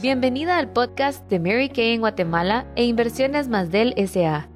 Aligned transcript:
Bienvenida 0.00 0.58
al 0.58 0.68
podcast 0.68 1.28
de 1.28 1.40
Mary 1.40 1.70
Kay 1.70 1.94
en 1.94 2.00
Guatemala 2.02 2.64
e 2.76 2.84
Inversiones 2.84 3.48
Más 3.48 3.72
del 3.72 3.94
SA. 4.06 4.48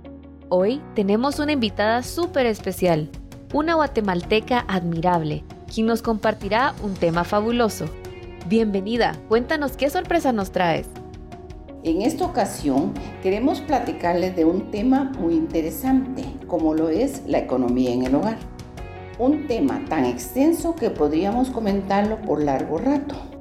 Hoy 0.51 0.81
tenemos 0.95 1.41
una 1.41 1.51
invitada 1.51 2.05
súper 2.05 2.47
especial, 2.47 3.11
una 3.53 3.75
guatemalteca 3.75 4.65
admirable, 4.69 5.43
quien 5.67 5.87
nos 5.87 6.01
compartirá 6.01 6.77
un 6.85 6.95
tema 6.95 7.25
fabuloso. 7.25 7.87
Bienvenida, 8.47 9.17
cuéntanos 9.29 9.73
qué 9.73 9.91
sorpresa 9.91 10.31
nos 10.31 10.53
traes. 10.53 10.87
En 11.83 12.03
esta 12.03 12.25
ocasión 12.25 12.95
queremos 13.21 13.61
platicarles 13.63 14.37
de 14.37 14.45
un 14.45 14.71
tema 14.71 15.11
muy 15.19 15.35
interesante, 15.35 16.23
como 16.47 16.73
lo 16.73 16.89
es 16.89 17.21
la 17.27 17.39
economía 17.41 17.93
en 17.93 18.05
el 18.05 18.15
hogar. 18.15 18.39
Un 19.19 19.49
tema 19.49 19.85
tan 19.89 20.05
extenso 20.05 20.77
que 20.77 20.91
podríamos 20.91 21.51
comentarlo 21.51 22.21
por 22.21 22.45
largo 22.45 22.79
rato 22.79 23.32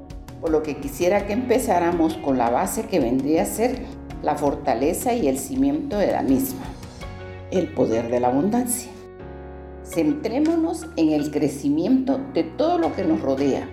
por 0.42 0.50
lo 0.50 0.64
que 0.64 0.76
quisiera 0.76 1.24
que 1.24 1.32
empezáramos 1.32 2.14
con 2.16 2.36
la 2.36 2.50
base 2.50 2.86
que 2.86 2.98
vendría 2.98 3.42
a 3.42 3.46
ser 3.46 3.78
la 4.24 4.34
fortaleza 4.34 5.14
y 5.14 5.28
el 5.28 5.38
cimiento 5.38 5.96
de 5.96 6.10
la 6.10 6.22
misma, 6.22 6.64
el 7.52 7.68
poder 7.68 8.10
de 8.10 8.18
la 8.18 8.28
abundancia. 8.28 8.90
Centrémonos 9.84 10.86
en 10.96 11.10
el 11.12 11.30
crecimiento 11.30 12.20
de 12.34 12.42
todo 12.42 12.78
lo 12.78 12.92
que 12.92 13.04
nos 13.04 13.22
rodea. 13.22 13.68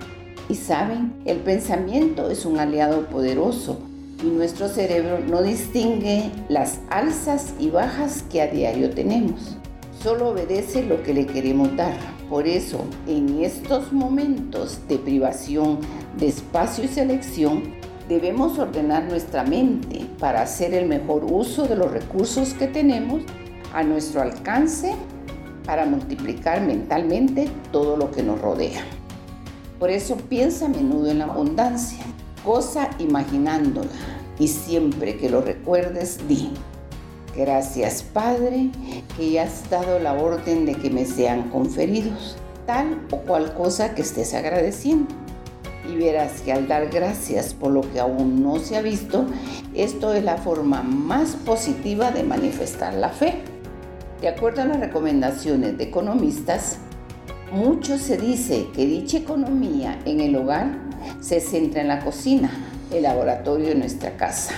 Y 0.48 0.56
saben, 0.56 1.14
el 1.26 1.38
pensamiento 1.38 2.30
es 2.30 2.46
un 2.46 2.60
aliado 2.60 3.08
poderoso 3.08 3.80
y 4.24 4.28
nuestro 4.28 4.68
cerebro 4.68 5.20
no 5.20 5.42
distingue 5.42 6.30
las 6.50 6.82
alzas 6.92 7.54
y 7.60 7.72
bajas 7.72 8.24
que 8.30 8.44
a 8.44 8.48
diario 8.48 8.92
tenemos. 8.92 9.58
Solo 10.02 10.30
obedece 10.30 10.84
lo 10.84 11.04
que 11.04 11.14
le 11.14 11.26
queremos 11.26 11.76
dar. 11.76 11.98
Por 12.30 12.48
eso, 12.48 12.86
en 13.06 13.44
estos 13.44 13.92
momentos 13.92 14.80
de 14.88 14.98
privación 14.98 15.80
de 16.18 16.28
espacio 16.28 16.86
y 16.86 16.88
selección, 16.88 17.64
debemos 18.08 18.58
ordenar 18.58 19.04
nuestra 19.04 19.44
mente 19.44 20.06
para 20.18 20.44
hacer 20.44 20.74
el 20.74 20.88
mejor 20.88 21.26
uso 21.30 21.68
de 21.68 21.76
los 21.76 21.92
recursos 21.92 22.54
que 22.54 22.68
tenemos 22.68 23.24
a 23.74 23.84
nuestro 23.84 24.22
alcance 24.22 24.96
para 25.66 25.86
multiplicar 25.86 26.62
mentalmente 26.62 27.50
todo 27.74 27.98
lo 27.98 28.10
que 28.10 28.24
nos 28.24 28.40
rodea. 28.40 28.82
Por 29.80 29.90
eso 29.90 30.16
piensa 30.16 30.68
a 30.68 30.70
menudo 30.70 31.12
en 31.12 31.20
la 31.20 31.26
abundancia, 31.26 32.06
cosa 32.46 32.90
imaginándola 33.00 33.90
y 34.40 34.48
siempre 34.48 35.18
que 35.18 35.30
lo 35.30 35.42
recuerdes, 35.42 36.26
di, 36.26 36.52
Gracias 37.36 38.04
Padre, 38.04 38.70
que 39.16 39.40
has 39.40 39.70
dado 39.70 40.00
la 40.00 40.14
orden 40.14 40.66
de 40.66 40.76
que 40.76 40.90
me 40.90 41.06
sean 41.06 41.50
conferidos 41.50 42.38
tal 42.66 43.02
o 43.10 43.18
cual 43.18 43.54
cosa 43.54 43.96
que 43.96 44.04
estés 44.04 44.34
agradeciendo. 44.34 45.08
Y 45.92 45.96
verás 45.96 46.42
que 46.42 46.52
al 46.52 46.68
dar 46.68 46.90
gracias 46.90 47.56
por 47.56 47.72
lo 47.72 47.82
que 47.82 48.00
aún 48.00 48.44
no 48.44 48.60
se 48.60 48.78
ha 48.78 48.82
visto, 48.82 49.26
esto 49.74 50.14
es 50.14 50.24
la 50.24 50.38
forma 50.38 50.84
más 50.84 51.32
positiva 51.32 52.12
de 52.12 52.24
manifestar 52.24 52.94
la 52.94 53.10
fe. 53.10 53.40
De 54.22 54.28
acuerdo 54.28 54.62
a 54.62 54.66
las 54.66 54.80
recomendaciones 54.80 55.80
de 55.80 55.86
economistas, 55.86 56.78
mucho 57.52 57.98
se 57.98 58.18
dice 58.18 58.68
que 58.76 58.86
dicha 58.86 59.18
economía 59.18 60.00
en 60.06 60.20
el 60.20 60.36
hogar 60.36 60.78
se 61.22 61.40
centra 61.40 61.82
en 61.82 61.88
la 61.88 62.04
cocina, 62.04 62.52
el 62.92 63.02
laboratorio 63.04 63.70
de 63.70 63.76
nuestra 63.76 64.16
casa. 64.16 64.54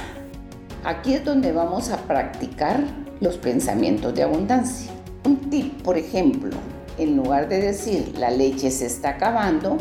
Aquí 0.84 1.14
es 1.14 1.24
donde 1.24 1.52
vamos 1.52 1.92
a 1.92 1.98
practicar 1.98 2.84
los 3.20 3.38
pensamientos 3.38 4.16
de 4.16 4.24
abundancia. 4.24 4.92
Un 5.26 5.38
tip, 5.52 5.80
por 5.84 5.96
ejemplo, 5.96 6.50
en 6.98 7.18
lugar 7.18 7.48
de 7.50 7.62
decir 7.62 8.16
la 8.18 8.32
leche 8.32 8.72
se 8.72 8.88
está 8.88 9.10
acabando, 9.10 9.78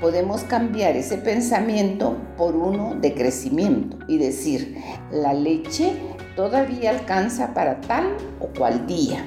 podemos 0.00 0.44
cambiar 0.44 0.96
ese 0.96 1.18
pensamiento 1.18 2.16
por 2.38 2.56
uno 2.56 2.94
de 2.98 3.12
crecimiento 3.12 3.98
y 4.08 4.16
decir 4.16 4.82
la 5.10 5.34
leche 5.34 5.92
todavía 6.34 6.90
alcanza 6.90 7.52
para 7.52 7.82
tal 7.82 8.16
o 8.40 8.46
cual 8.46 8.86
día. 8.86 9.22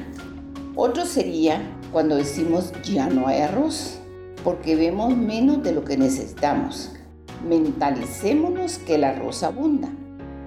Otro 0.76 1.06
sería 1.06 1.62
cuando 1.92 2.16
decimos 2.16 2.74
ya 2.84 3.08
no 3.08 3.28
hay 3.28 3.42
arroz, 3.42 4.00
porque 4.44 4.76
vemos 4.76 5.16
menos 5.16 5.62
de 5.62 5.72
lo 5.74 5.86
que 5.86 5.98
necesitamos. 5.98 6.94
Mentalicémonos 7.48 8.80
que 8.80 8.96
el 8.96 9.04
arroz 9.04 9.44
abunda 9.44 9.90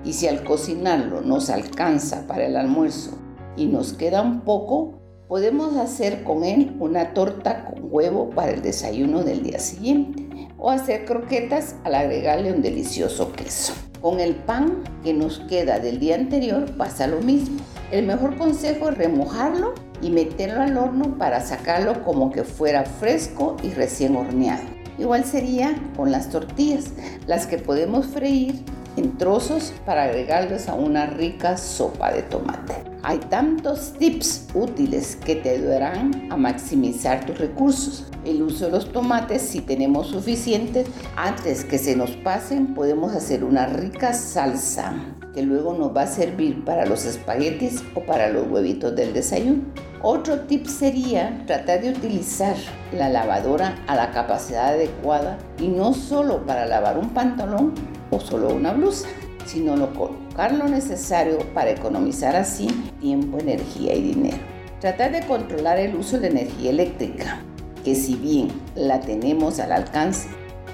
y 0.05 0.13
si 0.13 0.29
al 0.29 0.45
cocinarlo 0.45 1.21
nos 1.23 1.51
alcanza 1.51 2.27
para 2.27 2.47
el 2.47 2.57
almuerzo 2.57 3.19
y 3.57 3.67
nos 3.67 3.93
queda 3.93 4.23
un 4.23 4.43
poco, 4.43 5.01
podemos 5.29 5.77
hacer 5.77 6.23
con 6.25 6.45
él 6.45 6.77
una 6.79 7.15
torta 7.15 7.65
con 7.65 7.89
huevo 7.91 8.31
para 8.31 8.53
el 8.53 8.63
desayuno 8.63 9.23
del 9.23 9.43
día 9.43 9.59
siguiente 9.59 10.49
o 10.59 10.71
hacer 10.71 11.05
croquetas 11.05 11.77
al 11.85 11.95
agregarle 11.95 12.53
un 12.53 12.63
delicioso 12.63 13.33
queso. 13.33 13.73
Con 14.01 14.21
el 14.21 14.35
pan 14.35 14.85
que 15.03 15.15
nos 15.15 15.39
queda 15.41 15.79
del 15.79 15.99
día 15.99 16.17
anterior 16.17 16.77
pasa 16.77 17.07
lo 17.07 17.21
mismo. 17.21 17.61
El 17.91 18.07
mejor 18.07 18.37
consejo 18.37 18.91
es 18.91 18.99
remojarlo 18.99 19.75
y 20.03 20.11
meterlo 20.11 20.61
al 20.61 20.77
horno 20.77 21.17
para 21.17 21.41
sacarlo 21.41 22.05
como 22.05 22.31
que 22.31 22.45
fuera 22.45 22.85
fresco 22.85 23.57
y 23.63 23.71
recién 23.71 24.17
horneado. 24.17 24.65
Igual 24.99 25.25
sería 25.25 25.75
con 25.97 26.13
las 26.13 26.29
tortillas, 26.29 26.93
las 27.27 27.47
que 27.47 27.59
podemos 27.59 28.07
freír 28.07 28.63
en 28.97 29.17
trozos 29.19 29.73
para 29.85 30.05
agregarles 30.05 30.69
a 30.69 30.75
una 30.75 31.07
rica 31.07 31.57
sopa 31.57 32.13
de 32.13 32.23
tomate. 32.23 32.75
Hay 33.03 33.19
tantos 33.19 33.93
tips 33.99 34.49
útiles 34.55 35.17
que 35.17 35.37
te 35.37 35.51
ayudarán 35.51 36.29
a 36.31 36.37
maximizar 36.37 37.27
tus 37.27 37.39
recursos. 37.39 38.07
El 38.25 38.43
uso 38.43 38.67
de 38.67 38.73
los 38.73 38.93
tomates, 38.93 39.43
si 39.43 39.61
tenemos 39.61 40.07
suficientes, 40.07 40.87
antes 41.17 41.65
que 41.65 41.79
se 41.79 41.97
nos 41.97 42.13
pasen, 42.13 42.73
podemos 42.73 43.15
hacer 43.15 43.45
una 43.45 43.67
rica 43.67 44.15
salsa 44.15 44.95
que 45.35 45.43
luego 45.43 45.75
nos 45.75 45.95
va 45.95 46.03
a 46.03 46.07
servir 46.07 46.65
para 46.65 46.87
los 46.87 47.05
espaguetis 47.05 47.83
o 47.95 48.01
para 48.01 48.29
los 48.29 48.47
huevitos 48.47 48.95
del 48.97 49.13
desayuno. 49.13 49.65
Otro 50.01 50.41
tip 50.41 50.67
sería 50.67 51.43
tratar 51.47 51.81
de 51.81 51.91
utilizar 51.91 52.55
la 52.93 53.09
lavadora 53.09 53.83
a 53.87 53.97
la 53.97 54.11
capacidad 54.11 54.69
adecuada 54.69 55.39
y 55.59 55.69
no 55.69 55.95
solo 55.95 56.47
para 56.47 56.67
lavar 56.67 56.99
un 56.99 57.11
pantalón, 57.11 57.75
o 58.15 58.21
solo 58.21 58.55
una 58.55 58.73
blusa, 58.73 59.09
sino 59.47 59.77
lo 59.77 59.93
colocar 59.93 60.53
lo 60.53 60.69
necesario 60.69 61.39
para 61.53 61.71
economizar 61.71 62.37
así 62.37 62.67
tiempo, 63.01 63.39
energía 63.39 63.95
y 63.95 64.03
dinero. 64.03 64.39
Tratar 64.81 65.13
de 65.13 65.27
controlar 65.27 65.79
el 65.79 65.95
uso 65.97 66.19
de 66.19 66.29
energía 66.29 66.71
eléctrica, 66.71 67.41
que 67.85 67.95
si 67.95 68.15
bien 68.15 68.49
la 68.75 69.01
tenemos 69.01 69.61
al 69.61 69.73
alcance, 69.73 70.29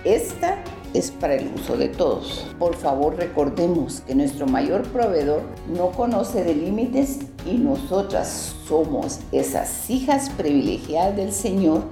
esta 0.05 0.57
es 0.95 1.11
para 1.11 1.35
el 1.35 1.53
uso 1.55 1.77
de 1.77 1.89
todos. 1.89 2.47
Por 2.59 2.75
favor 2.75 3.17
recordemos 3.17 4.01
que 4.01 4.15
nuestro 4.15 4.47
mayor 4.47 4.83
proveedor 4.89 5.43
no 5.69 5.91
conoce 5.93 6.43
de 6.43 6.55
límites 6.55 7.21
y 7.47 7.55
nosotras 7.55 8.55
somos 8.67 9.21
esas 9.31 9.89
hijas 9.91 10.31
privilegiadas 10.31 11.17
del 11.17 11.33
Señor 11.33 11.83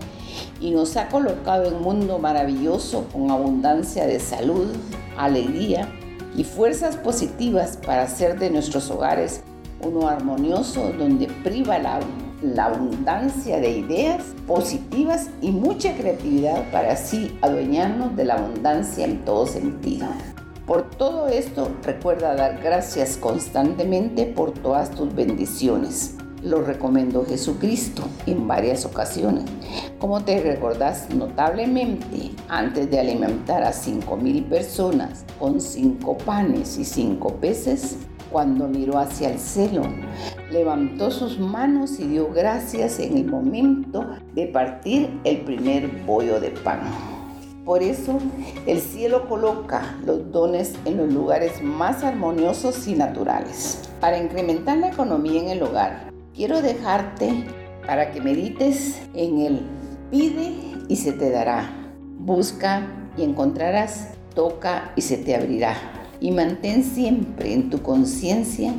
y 0.60 0.70
nos 0.70 0.96
ha 0.96 1.08
colocado 1.08 1.66
en 1.66 1.74
un 1.74 1.82
mundo 1.82 2.18
maravilloso 2.18 3.06
con 3.12 3.30
abundancia 3.30 4.06
de 4.06 4.20
salud, 4.20 4.66
alegría 5.24 5.88
y 6.36 6.44
fuerzas 6.44 6.96
positivas 6.96 7.76
para 7.76 8.02
hacer 8.02 8.38
de 8.38 8.50
nuestros 8.50 8.90
hogares 8.90 9.42
uno 9.80 10.08
armonioso 10.08 10.92
donde 10.98 11.26
priva 11.44 11.78
la, 11.78 12.00
abundancia 12.62 13.58
de 13.60 13.78
ideas 13.78 14.22
positivas 14.46 15.28
y 15.42 15.50
mucha 15.50 15.96
creatividad 15.96 16.70
para 16.70 16.92
así 16.92 17.36
adueñarnos 17.42 18.14
de 18.16 18.24
la 18.24 18.34
abundancia 18.34 19.04
en 19.04 19.24
todo 19.24 19.46
sentido. 19.46 20.06
Por 20.66 20.82
todo 20.90 21.28
esto, 21.28 21.70
recuerda 21.82 22.34
dar 22.34 22.60
gracias 22.62 23.16
constantemente 23.16 24.26
por 24.26 24.52
todas 24.52 24.90
tus 24.90 25.14
bendiciones 25.14 26.17
lo 26.42 26.62
recomendó 26.62 27.24
Jesucristo 27.24 28.02
en 28.26 28.46
varias 28.46 28.84
ocasiones. 28.84 29.44
Como 29.98 30.22
te 30.22 30.40
recordás 30.40 31.10
notablemente, 31.10 32.30
antes 32.48 32.90
de 32.90 33.00
alimentar 33.00 33.62
a 33.64 33.72
cinco 33.72 34.16
mil 34.16 34.44
personas 34.44 35.24
con 35.38 35.60
cinco 35.60 36.16
panes 36.18 36.78
y 36.78 36.84
cinco 36.84 37.34
peces, 37.36 37.96
cuando 38.30 38.68
miró 38.68 38.98
hacia 38.98 39.30
el 39.30 39.38
cielo, 39.38 39.82
levantó 40.50 41.10
sus 41.10 41.38
manos 41.38 41.98
y 41.98 42.06
dio 42.06 42.30
gracias 42.30 42.98
en 43.00 43.16
el 43.16 43.26
momento 43.26 44.06
de 44.34 44.46
partir 44.46 45.18
el 45.24 45.40
primer 45.40 45.88
bollo 46.04 46.38
de 46.38 46.50
pan. 46.50 46.80
Por 47.64 47.82
eso 47.82 48.18
el 48.66 48.80
cielo 48.80 49.28
coloca 49.28 49.96
los 50.06 50.30
dones 50.30 50.74
en 50.84 50.96
los 50.98 51.12
lugares 51.12 51.62
más 51.62 52.02
armoniosos 52.02 52.86
y 52.86 52.94
naturales. 52.94 53.90
Para 54.00 54.18
incrementar 54.18 54.78
la 54.78 54.88
economía 54.88 55.42
en 55.42 55.48
el 55.48 55.62
hogar, 55.62 56.10
quiero 56.38 56.62
dejarte 56.62 57.44
para 57.84 58.12
que 58.12 58.20
medites 58.20 59.02
en 59.12 59.40
el 59.40 59.60
pide 60.08 60.52
y 60.86 60.94
se 60.94 61.12
te 61.12 61.30
dará. 61.30 61.68
Busca 62.20 62.86
y 63.16 63.24
encontrarás. 63.24 64.10
Toca 64.36 64.92
y 64.94 65.00
se 65.00 65.16
te 65.16 65.34
abrirá. 65.34 65.74
Y 66.20 66.30
mantén 66.30 66.84
siempre 66.84 67.52
en 67.52 67.70
tu 67.70 67.82
conciencia 67.82 68.72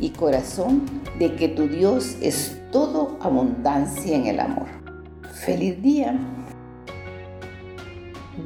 y 0.00 0.08
corazón 0.10 0.86
de 1.18 1.34
que 1.36 1.48
tu 1.48 1.68
Dios 1.68 2.16
es 2.22 2.58
todo 2.72 3.18
abundancia 3.20 4.16
en 4.16 4.26
el 4.26 4.40
amor. 4.40 4.68
¡Feliz 5.44 5.82
día! 5.82 6.18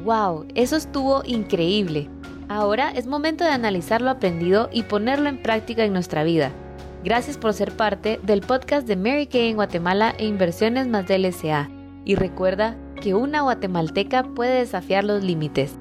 ¡Wow! 0.03 0.45
Eso 0.55 0.75
estuvo 0.75 1.23
increíble. 1.23 2.09
Ahora 2.49 2.91
es 2.91 3.07
momento 3.07 3.45
de 3.45 3.51
analizar 3.51 4.01
lo 4.01 4.09
aprendido 4.09 4.67
y 4.73 4.83
ponerlo 4.83 5.29
en 5.29 5.41
práctica 5.41 5.85
en 5.85 5.93
nuestra 5.93 6.25
vida. 6.25 6.51
Gracias 7.03 7.37
por 7.37 7.53
ser 7.53 7.71
parte 7.71 8.19
del 8.23 8.41
podcast 8.41 8.87
de 8.87 8.95
Mary 8.95 9.27
Kay 9.27 9.49
en 9.49 9.55
Guatemala 9.55 10.15
e 10.17 10.25
Inversiones 10.25 10.87
más 10.87 11.07
del 11.07 11.31
SA. 11.31 11.69
Y 12.05 12.15
recuerda 12.15 12.77
que 13.01 13.13
una 13.13 13.41
guatemalteca 13.41 14.23
puede 14.23 14.59
desafiar 14.59 15.03
los 15.03 15.23
límites. 15.23 15.77